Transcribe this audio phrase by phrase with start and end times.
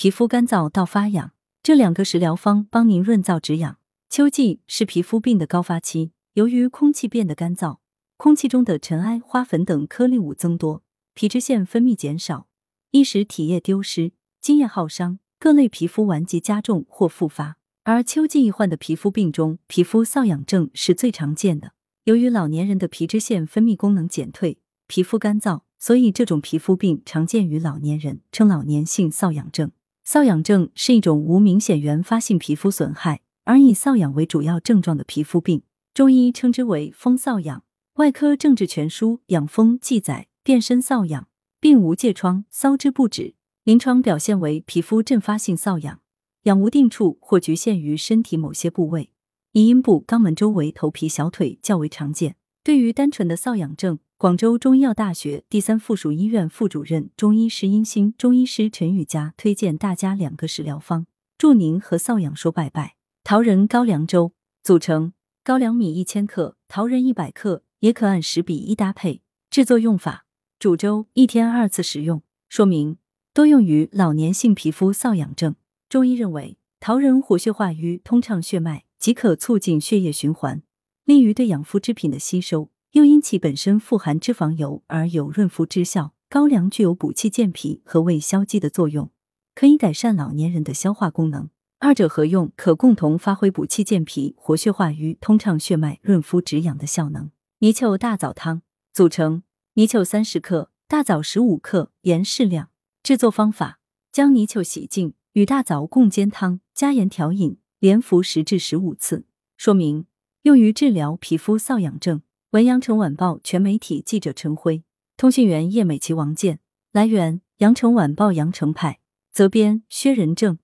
[0.00, 3.78] 皮肤干燥到发痒，这两个食疗方帮您润燥止痒。
[4.08, 7.78] 秋季是皮肤病的高发期，由于空气变得干燥，
[8.16, 10.84] 空气中的尘埃、花粉等颗粒物增多，
[11.14, 12.46] 皮脂腺分泌减少，
[12.92, 17.56] 易使体液丢失、津液耗伤，各类皮肤顽疾加重或复发。
[17.82, 21.72] 而秋季易患的皮肤病中，皮肤瘙痒症是最常见的。
[22.04, 29.72] 由于老年人的皮脂腺分泌功能减退，皮肤干燥，所以这种皮肤病常见于老年人，称老年性瘙痒症。
[30.10, 35.64] 瘙痒症是一种无明显原发性皮肤损害，而以瘙痒为主要症状的皮肤病。
[35.92, 37.62] 中医称之为风瘙痒。
[37.96, 41.28] 外科政治全书养风记载，遍身瘙痒，
[41.60, 43.34] 并无疥疮，搔之不止。
[43.64, 46.00] 临床表现为皮肤阵发性瘙痒，
[46.44, 49.10] 痒无定处或局限于身体某些部位，
[49.52, 52.36] 以阴部、肛门周围、头皮、小腿较为常见。
[52.68, 61.06] 对于单纯的瘙痒症，广州中医药大学第三附属医院副主任中医师殷鑫、中医师陈雨佳推荐大家两个食疗方：
[61.38, 62.96] 祝您和瘙痒说拜拜。
[63.24, 69.22] 桃仁高粱粥组成：高粱米一千克，桃仁一百克，也可按十比一搭配。
[69.48, 70.26] 制作用法：
[70.58, 72.20] 煮粥，一天二次食用。
[72.50, 72.98] 说明：
[73.32, 75.56] 多用于老年性皮肤瘙痒症。
[75.88, 80.62] 中医认为，桃仁活血化瘀，通畅血脉，即可促进血液循环，
[81.08, 82.68] 利于对养肤之品的吸收。
[82.92, 89.10] 又因其本身富含脂肪油而有润肤之效，高粱具有补气健脾和胃消积的作用，
[89.54, 91.48] 可以改善老年人的消化功能。
[91.78, 97.30] 二者合用，可共同发挥补气健脾、活血化瘀、通畅血脉、润肤止痒的效能。
[97.60, 98.60] 泥鳅大枣汤
[98.92, 99.42] 组成：
[99.74, 102.68] 泥鳅三十克，大枣十五克，盐适量。
[103.02, 103.80] 制作方法：
[104.12, 109.24] 将泥鳅洗净，与大枣共煎汤，加盐调饮，连服十至十五次。
[109.56, 110.04] 说明：
[110.48, 112.22] 用于治疗皮肤瘙痒症。
[112.52, 114.82] 文阳城晚报全媒体记者陈辉，
[115.14, 116.58] 通讯员叶美琪、王健。
[116.90, 118.98] 来源：阳城晚报阳城派，
[119.30, 120.58] 责编：薛仁正。